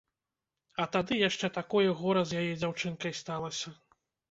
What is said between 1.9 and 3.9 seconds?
гора з яе дзяўчынкай сталася.